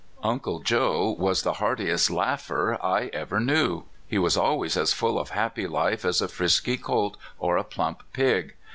Uncle 0.23 0.57
Joe 0.61 1.11
was 1.11 1.43
the 1.43 1.53
heartiest 1.61 2.09
laugher 2.09 2.83
I 2.83 3.11
ever 3.13 3.39
knew. 3.39 3.83
He 4.07 4.17
was 4.17 4.35
always 4.35 4.75
as 4.75 4.93
full 4.93 5.19
of 5.19 5.29
happy 5.29 5.67
life 5.67 6.03
as 6.05 6.23
a 6.23 6.27
frisky 6.27 6.75
colt 6.77 7.17
or 7.37 7.55
a 7.55 7.63
plump 7.63 8.01
pig. 8.11 8.55